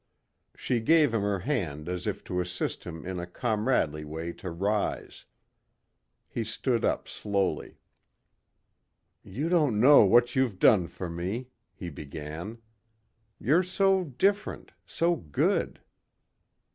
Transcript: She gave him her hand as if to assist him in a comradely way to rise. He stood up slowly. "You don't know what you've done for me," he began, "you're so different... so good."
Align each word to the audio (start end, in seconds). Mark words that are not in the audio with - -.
She 0.57 0.79
gave 0.79 1.13
him 1.13 1.21
her 1.21 1.37
hand 1.41 1.87
as 1.87 2.07
if 2.07 2.23
to 2.23 2.41
assist 2.41 2.85
him 2.85 3.05
in 3.05 3.19
a 3.19 3.27
comradely 3.27 4.03
way 4.03 4.33
to 4.33 4.49
rise. 4.49 5.25
He 6.27 6.43
stood 6.43 6.83
up 6.83 7.07
slowly. 7.07 7.77
"You 9.21 9.47
don't 9.47 9.79
know 9.79 10.03
what 10.03 10.35
you've 10.35 10.57
done 10.57 10.87
for 10.87 11.07
me," 11.07 11.49
he 11.75 11.91
began, 11.91 12.57
"you're 13.39 13.61
so 13.61 14.05
different... 14.05 14.71
so 14.87 15.17
good." 15.17 15.79